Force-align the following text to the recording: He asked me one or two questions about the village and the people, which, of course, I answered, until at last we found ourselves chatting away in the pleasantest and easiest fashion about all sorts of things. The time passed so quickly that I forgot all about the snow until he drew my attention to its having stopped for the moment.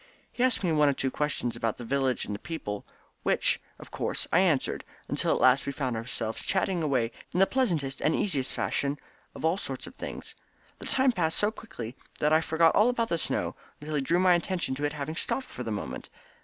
He 0.31 0.43
asked 0.43 0.63
me 0.63 0.71
one 0.71 0.89
or 0.89 0.93
two 0.93 1.11
questions 1.11 1.55
about 1.55 1.77
the 1.77 1.83
village 1.85 2.25
and 2.25 2.33
the 2.33 2.39
people, 2.39 2.87
which, 3.21 3.61
of 3.77 3.91
course, 3.91 4.25
I 4.33 4.39
answered, 4.39 4.83
until 5.07 5.35
at 5.35 5.39
last 5.39 5.67
we 5.67 5.71
found 5.71 5.95
ourselves 5.95 6.41
chatting 6.41 6.81
away 6.81 7.11
in 7.31 7.39
the 7.39 7.45
pleasantest 7.45 8.01
and 8.01 8.15
easiest 8.15 8.51
fashion 8.51 8.97
about 9.35 9.47
all 9.47 9.57
sorts 9.57 9.85
of 9.85 9.93
things. 9.93 10.33
The 10.79 10.87
time 10.87 11.11
passed 11.11 11.37
so 11.37 11.51
quickly 11.51 11.95
that 12.17 12.33
I 12.33 12.41
forgot 12.41 12.73
all 12.73 12.89
about 12.89 13.09
the 13.09 13.19
snow 13.19 13.55
until 13.79 13.93
he 13.93 14.01
drew 14.01 14.17
my 14.17 14.33
attention 14.33 14.73
to 14.73 14.85
its 14.85 14.95
having 14.95 15.13
stopped 15.15 15.45
for 15.49 15.61
the 15.61 15.69
moment. 15.71 16.09